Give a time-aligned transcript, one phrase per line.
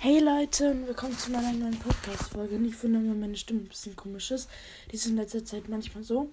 [0.00, 2.56] Hey Leute und willkommen zu meiner neuen Podcast-Folge.
[2.56, 4.48] Nicht wundern, wenn meine Stimme ein bisschen komisch ist.
[4.88, 6.30] Die ist in letzter Zeit manchmal so.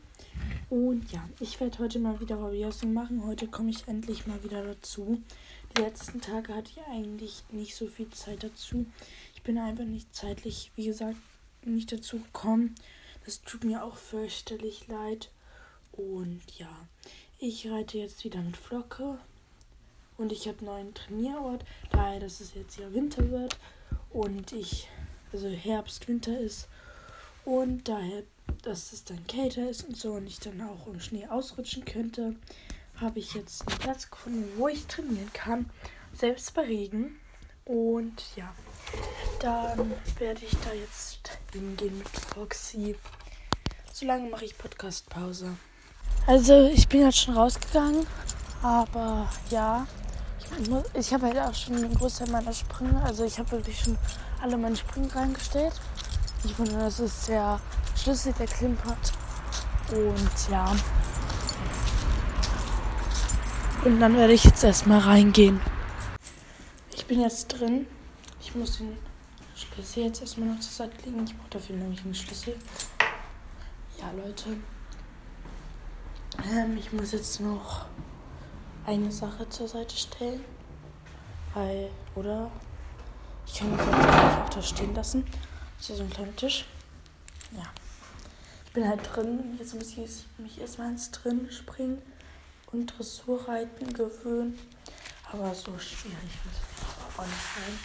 [0.69, 3.25] Und ja, ich werde heute mal wieder Hobbyhousing machen.
[3.25, 5.19] Heute komme ich endlich mal wieder dazu.
[5.75, 8.85] Die letzten Tage hatte ich eigentlich nicht so viel Zeit dazu.
[9.33, 11.17] Ich bin einfach nicht zeitlich, wie gesagt,
[11.63, 12.75] nicht dazu gekommen.
[13.25, 15.31] Das tut mir auch fürchterlich leid.
[15.91, 16.69] Und ja,
[17.39, 19.17] ich reite jetzt wieder mit Flocke.
[20.17, 23.57] Und ich habe neuen Trainierort, daher, dass es jetzt ja Winter wird
[24.11, 24.87] und ich,
[25.33, 26.67] also Herbst, Winter ist.
[27.43, 28.23] Und daher,
[28.63, 32.35] dass es dann kälter ist und so und ich dann auch im Schnee ausrutschen könnte,
[32.99, 35.69] habe ich jetzt einen Platz gefunden, wo ich trainieren kann.
[36.13, 37.19] Selbst bei Regen.
[37.65, 38.53] Und ja,
[39.39, 42.95] dann werde ich da jetzt hingehen mit Foxy.
[43.91, 45.57] Solange mache ich Podcast-Pause.
[46.27, 48.05] Also, ich bin jetzt schon rausgegangen.
[48.61, 49.87] Aber ja,
[50.93, 53.97] ich habe halt auch schon einen Großteil meiner Sprünge, also ich habe wirklich schon
[54.41, 55.73] alle meine Sprünge reingestellt.
[56.43, 57.59] Ich finde, das ist der
[57.95, 59.11] Schlüssel, der klimpert.
[59.91, 60.75] Und ja.
[63.83, 65.59] Und dann werde ich jetzt erstmal reingehen.
[66.95, 67.87] Ich bin jetzt drin.
[68.41, 68.97] Ich muss den
[69.55, 71.23] Schlüssel jetzt erstmal noch zur Seite legen.
[71.25, 72.57] Ich brauche dafür nämlich einen Schlüssel.
[73.99, 74.57] Ja, Leute.
[76.51, 77.85] Ähm, ich muss jetzt noch
[78.85, 80.43] eine Sache zur Seite stellen.
[81.53, 82.51] Weil, oder?
[83.47, 85.25] Ich kann mich auch da stehen lassen.
[85.77, 86.65] Das ist so ein kleiner Tisch.
[87.51, 87.63] Ja.
[88.65, 89.55] Ich bin halt drin.
[89.59, 92.01] Jetzt muss ich mich erstmal ins Drin springen
[92.71, 94.59] und Dressurreiten gewöhnen.
[95.31, 97.79] Aber so schwierig wird es auch nicht sein.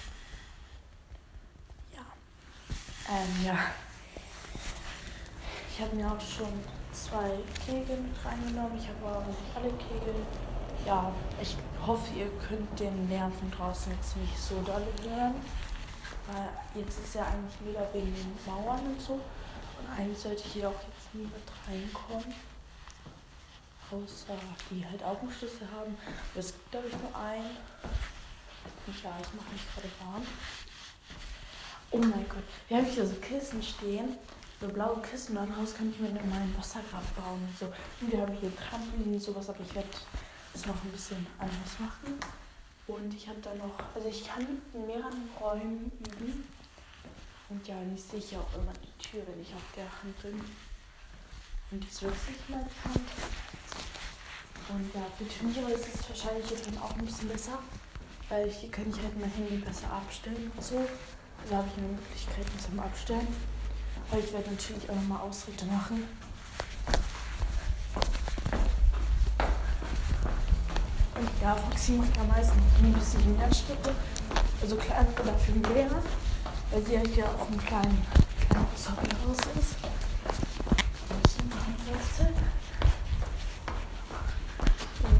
[1.94, 3.14] Ja.
[3.14, 3.58] Ähm, ja.
[5.72, 6.52] Ich habe mir auch schon
[6.92, 8.78] zwei Kegel mit reingenommen.
[8.78, 10.14] Ich habe aber nicht alle Kegel
[10.86, 15.34] ja, ich hoffe, ihr könnt den Lärm von draußen jetzt nicht so doll hören.
[16.26, 19.14] Weil jetzt ist ja eigentlich mega wegen den Mauern und so.
[19.14, 22.34] Und eigentlich sollte hier auch jetzt niemand reinkommen.
[23.90, 24.34] Außer
[24.70, 25.96] die halt auch einen Schlüssel haben.
[26.04, 27.56] Aber es gibt, glaube ich, nur einen.
[28.86, 30.26] Und ja, ich mache mich gerade warm.
[31.90, 34.16] Oh mein Gott, wir haben hier so Kissen stehen.
[34.60, 35.34] So blaue Kissen.
[35.34, 37.66] Daraus kann ich mir in meinen Wassergrab bauen und so.
[38.00, 39.88] Und wir haben hier Trampolin und sowas, aber ich werde
[40.60, 42.20] es noch ein bisschen anders machen.
[42.86, 46.44] Und ich habe da noch, also ich kann in mehreren Räumen üben.
[47.48, 50.40] Und ja, und ich sehe auch immer die Tür, wenn ich auf der Hand bin.
[51.70, 53.08] Und die ist wirklich mal die Hand.
[54.68, 57.58] Und ja, für Turniere ist es wahrscheinlich hier drin auch ein bisschen besser.
[58.28, 60.78] Weil hier kann ich halt mein Handy besser abstellen und so.
[61.42, 63.26] Also habe ich eine Möglichkeit zum Abstellen.
[64.10, 66.06] Aber ich werde natürlich auch nochmal Ausritte machen.
[71.42, 73.94] Ja, Foxy macht am meisten ein bisschen mehr Schritte.
[74.60, 75.90] Also kleine oder viel mehr.
[76.70, 78.06] Weil sie halt ja auch ein kleinen,
[78.46, 79.76] kleines Hobby raus ist.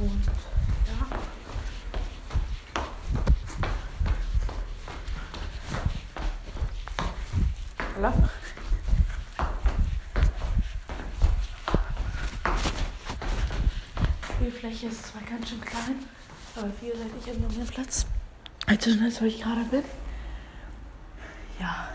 [0.01, 0.25] Und
[0.87, 1.21] ja.
[14.41, 16.05] Die Fläche ist zwar ganz schön klein,
[16.55, 18.05] aber ich habe noch mehr Platz,
[18.67, 19.83] als das, wo ich gerade bin.
[21.59, 21.89] Ja.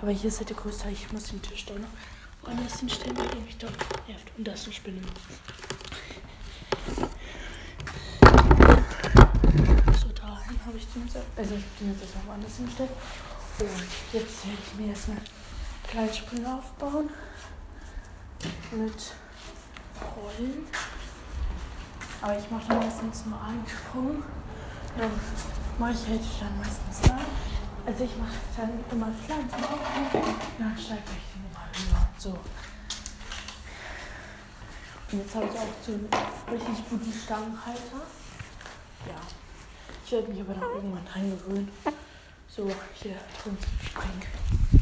[0.00, 1.88] Aber hier ist halt der größte, ich muss den Tisch da noch
[2.42, 3.74] woanders hinstellen, weil mich dort
[4.06, 4.30] nervt.
[4.38, 5.00] Und das ist eine Spinne.
[10.00, 12.90] So, dahin habe ich den jetzt, also ich habe den jetzt erstmal woanders hingestellt.
[13.58, 13.68] Und
[14.12, 15.26] jetzt werde ich mir erstmal eine
[15.88, 17.10] kleine Spinne aufbauen.
[18.70, 19.14] Mit
[20.24, 20.66] Rollen.
[22.22, 24.22] Aber ich mache dann meistens nur einen Sprung.
[24.96, 25.10] Dann
[25.78, 27.18] mache ich halt dann meistens da.
[27.86, 30.34] Also ich mache dann immer klein zum Aufkommen.
[30.58, 32.08] Dann steige ich den höher.
[32.18, 32.30] So.
[35.12, 36.08] Und jetzt habe ich auch so einen
[36.50, 38.02] richtig guten Stangenhalter.
[39.06, 39.20] Ja.
[40.04, 41.70] Ich werde mich aber dann irgendwann dran gewöhnen.
[42.48, 44.73] So, hier drin springen.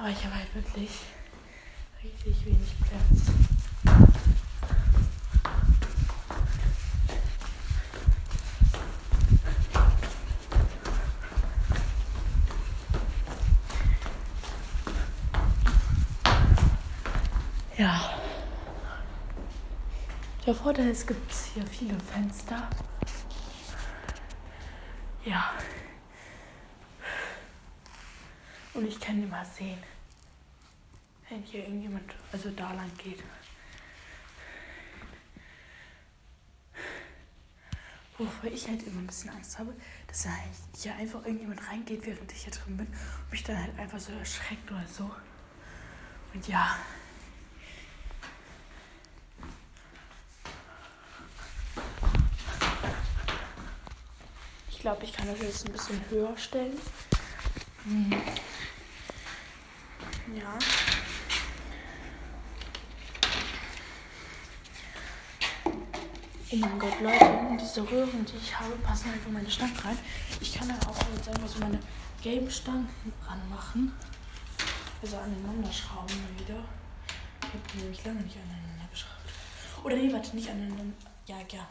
[0.00, 0.88] Aber ich habe halt wirklich
[2.02, 3.34] richtig wenig Platz.
[17.76, 18.14] Ja.
[20.46, 22.70] Der Vorteil ist, es gibt hier viele Fenster.
[25.26, 25.50] Ja.
[28.72, 29.78] Und ich kann immer sehen,
[31.28, 33.22] wenn hier irgendjemand, also da lang geht.
[38.16, 39.74] Wovor ich halt immer ein bisschen Angst habe,
[40.06, 43.58] dass da halt hier einfach irgendjemand reingeht, während ich hier drin bin und mich dann
[43.58, 45.10] halt einfach so erschreckt oder so.
[46.34, 46.76] Und ja.
[54.68, 56.78] Ich glaube, ich kann das jetzt ein bisschen höher stellen.
[57.84, 58.12] Hm.
[60.36, 60.58] Ja.
[66.52, 69.96] Oh mein Gott, Leute, diese Röhren, die ich habe, passen einfach meine Stangen rein.
[70.40, 71.78] Ich kann dann auch jetzt einfach so meine
[72.22, 72.88] Game-Stangen
[73.26, 73.92] ranmachen.
[75.00, 76.62] Also aneinander schrauben wieder.
[77.40, 79.32] Ich habe die nämlich lange nicht aneinander geschraubt.
[79.84, 80.96] Oder nee, warte, nicht aneinander.
[81.26, 81.66] Ja, ja.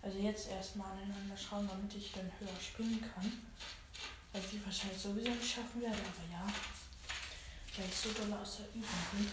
[0.00, 3.32] Also jetzt erstmal aneinander schrauben, damit ich dann höher springen kann.
[4.34, 6.44] Was ich wahrscheinlich sowieso nicht schaffen werde, aber ja.
[7.68, 8.82] Ich so doll aus der Übung
[9.12, 9.30] bin.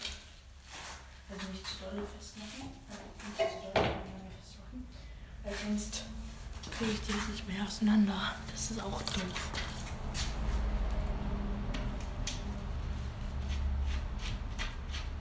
[1.28, 2.70] Also nicht zu doll festmachen.
[2.88, 3.82] Also nicht zu doll
[4.38, 4.86] festmachen.
[5.42, 6.04] Weil sonst
[6.70, 8.36] kriege ich die nicht mehr auseinander.
[8.52, 9.50] Das ist auch doof.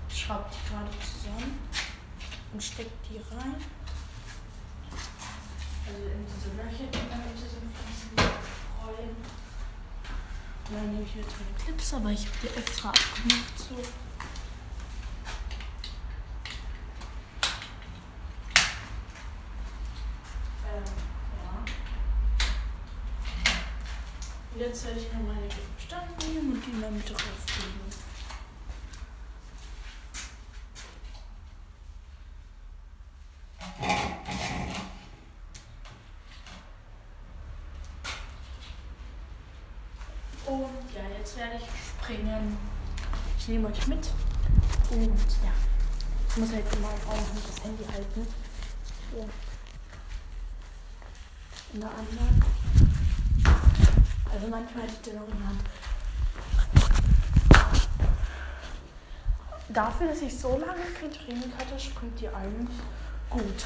[0.10, 1.60] Ich schraube die gerade zusammen
[2.54, 3.56] und stecke die rein.
[5.88, 8.30] Also in diese Löcher, die in der Mitte sind, fließen
[8.86, 9.42] Rollen.
[10.72, 13.60] Dann nehme ich jetzt meine Clips, aber ich habe die extra abgemacht.
[13.60, 13.76] So.
[20.66, 20.84] Ähm,
[24.58, 27.91] jetzt werde ich noch meine Stangen nehmen und die in der Mitte auflegen.
[43.52, 44.10] Nehme euch mit.
[44.92, 45.52] Und ja,
[46.30, 48.28] ich muss halt immer noch das Handy halten.
[49.12, 49.30] So.
[51.74, 52.44] In der anderen.
[54.34, 55.62] Also manchmal hätte ich den auch in der Hand.
[59.70, 62.78] Dafür, dass ich so lange kein Training hatte, springt die eigentlich
[63.30, 63.66] gut.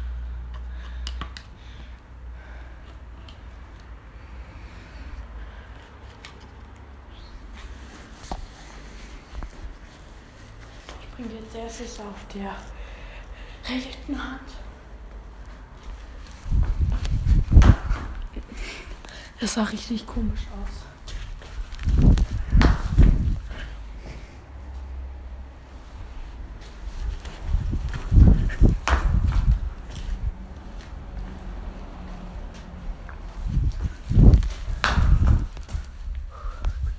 [11.21, 12.55] Bringe jetzt erstes auf der
[13.69, 14.41] rechten Hand.
[19.39, 20.87] Das sah richtig komisch aus.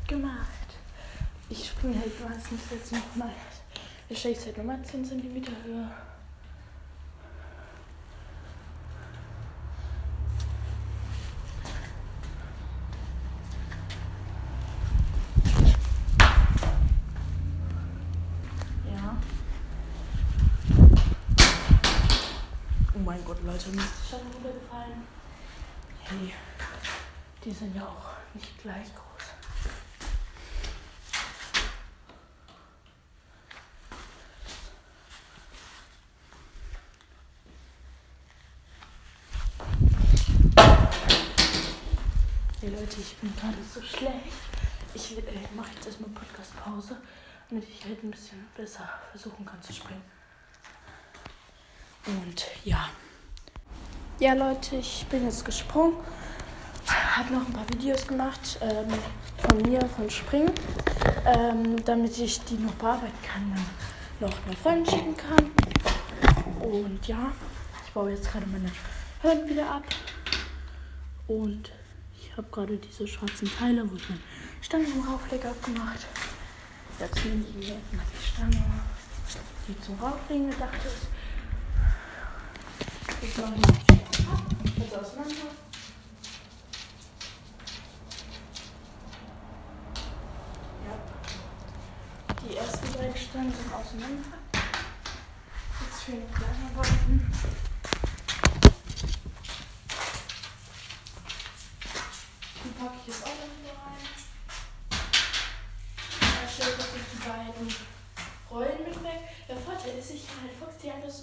[0.06, 0.46] gemacht.
[1.48, 3.32] Ich springe halt meistens jetzt nochmal.
[4.12, 5.90] Ich stelle es halt nochmal 10 cm höher.
[23.44, 25.02] Leute, mir ist schon runtergefallen.
[26.04, 26.32] Hey,
[27.44, 29.11] die sind ja auch nicht gleich groß.
[42.62, 44.14] Hey Leute, ich bin gerade so schlecht.
[44.94, 45.22] Ich äh,
[45.56, 46.96] mache jetzt erstmal Podcast-Pause,
[47.50, 50.04] damit ich halt ein bisschen besser versuchen kann zu springen.
[52.06, 52.88] Und ja.
[54.20, 55.96] Ja, Leute, ich bin jetzt gesprungen.
[56.86, 58.94] Habe noch ein paar Videos gemacht ähm,
[59.38, 60.52] von mir, von Springen,
[61.26, 63.56] ähm, damit ich die noch bearbeiten kann,
[64.20, 65.50] dann noch einer Freundin schicken kann.
[66.60, 67.32] Und ja,
[67.84, 68.70] ich baue jetzt gerade meine
[69.20, 69.84] Hörn wieder ab.
[71.26, 71.72] Und
[72.32, 74.22] ich habe gerade diese schwarzen Teile, wo ich meinen
[74.62, 76.06] Stangenraufleger abgemacht.
[76.98, 78.64] Jetzt nehme ich mir erstmal die Stange,
[79.68, 81.08] die zum Rauflegen gedacht ist.
[83.20, 84.00] Ich mache die Stange
[84.32, 84.42] ab,
[84.80, 85.50] also auseinander.
[90.86, 90.94] Ja.
[92.48, 94.38] Die ersten beiden Stangen sind auseinander.
[95.84, 97.71] Jetzt fehlen die kleinen beiden.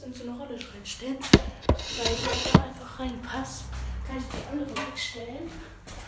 [0.10, 1.18] In so eine Rolle reinstellen.
[1.68, 3.66] Weil ich da einfach reinpasst,
[4.08, 5.52] kann ich die andere wegstellen.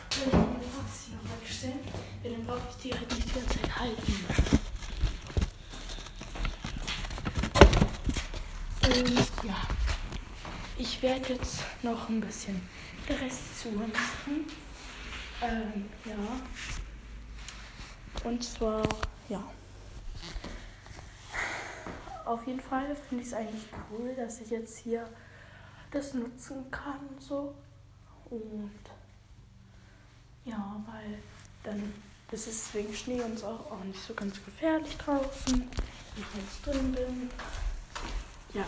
[0.10, 1.80] Wenn ich Fox hier noch wegstellen,
[2.24, 4.26] ja, dann brauche ich die halt nicht die ganze Zeit halten.
[8.84, 9.62] Und ja,
[10.78, 12.62] ich werde jetzt noch ein bisschen
[13.08, 14.48] Rest zu machen.
[15.42, 16.16] Ähm, ja.
[18.24, 18.84] Und zwar,
[19.30, 19.44] ja.
[22.32, 25.06] Auf jeden Fall finde ich es eigentlich cool, dass ich jetzt hier
[25.92, 27.54] das nutzen kann so.
[28.30, 28.72] Und
[30.46, 31.18] ja, weil
[31.62, 31.94] dann
[32.32, 36.66] ist es wegen Schnee und so auch nicht so ganz gefährlich draußen, wenn ich jetzt
[36.66, 37.30] drin bin.
[38.54, 38.64] Ja.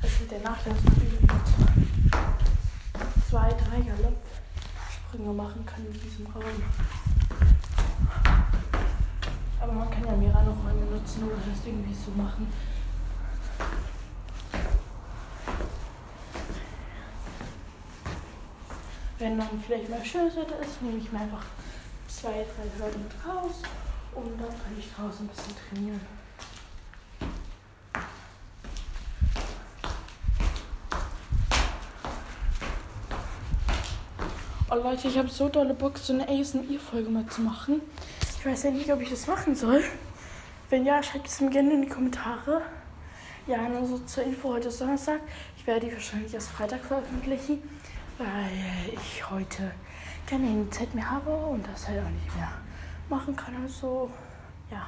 [0.00, 1.30] Also der Nachteil ist natürlich mit
[3.28, 3.80] zwei, drei
[5.08, 6.44] Galoppsprünge machen kann in diesem Raum.
[9.60, 12.52] Aber man kann ja mehrere Räume nutzen oder das irgendwie so machen.
[19.18, 21.44] Wenn dann vielleicht mal schönes Wetter ist, nehme ich mir einfach
[22.06, 23.62] zwei, drei Hürden raus
[24.14, 26.17] und dann kann ich draußen ein bisschen trainieren.
[34.70, 37.80] Oh Leute, ich habe so dolle Bock, so eine ASMR-Folge mal zu machen.
[38.38, 39.82] Ich weiß ja nicht, ob ich das machen soll.
[40.68, 42.60] Wenn ja, schreibt es mir gerne in die Kommentare.
[43.46, 45.20] Ja, nur so zur Info, heute ist Donnerstag.
[45.56, 47.62] Ich werde die wahrscheinlich erst Freitag veröffentlichen,
[48.18, 49.70] weil ich heute
[50.26, 52.52] keine Zeit mehr habe und das halt auch nicht mehr
[53.08, 53.54] machen kann.
[53.62, 54.10] Also.
[54.70, 54.86] Ja.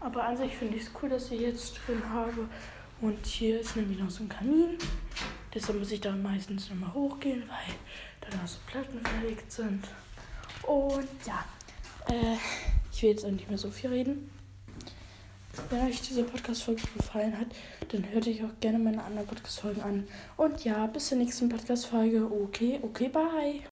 [0.00, 2.48] Aber an sich finde ich es cool, dass ich jetzt drin habe.
[3.00, 4.78] Und hier ist nämlich noch so ein Kamin.
[5.54, 7.74] Deshalb muss ich da meistens nochmal hochgehen, weil
[8.20, 9.84] da noch so Platten verlegt sind.
[10.62, 11.44] Und ja,
[12.08, 12.36] äh,
[12.92, 14.30] ich will jetzt auch nicht mehr so viel reden.
[15.68, 17.48] Wenn euch diese Podcast-Folge gefallen hat,
[17.88, 20.08] dann hört euch auch gerne meine anderen Podcast-Folgen an.
[20.36, 22.30] Und ja, bis zur nächsten Podcast-Folge.
[22.30, 23.62] Okay, okay, bye.